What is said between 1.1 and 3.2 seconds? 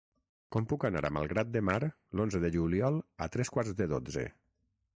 Malgrat de Mar l'onze de juliol